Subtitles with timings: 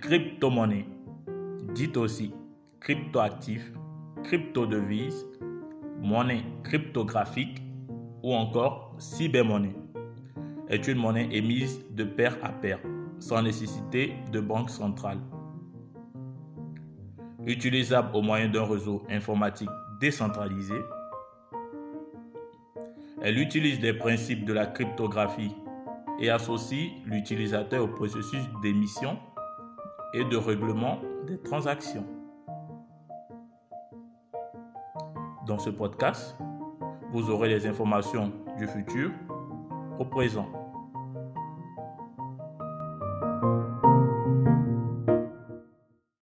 [0.00, 0.86] crypto-monnaie,
[1.74, 2.32] dite aussi
[2.80, 3.72] crypto-actif,
[4.24, 5.26] crypto-devise,
[6.00, 7.62] monnaie cryptographique
[8.22, 9.74] ou encore cybermonnaie,
[10.68, 12.78] est une monnaie émise de pair à pair,
[13.18, 15.18] sans nécessité de banque centrale.
[17.46, 20.74] Utilisable au moyen d'un réseau informatique décentralisé,
[23.22, 25.54] elle utilise les principes de la cryptographie
[26.20, 29.18] et associe l'utilisateur au processus d'émission
[30.14, 32.06] et de règlement des transactions.
[35.46, 36.36] Dans ce podcast,
[37.12, 39.10] vous aurez les informations du futur
[39.98, 40.67] au présent.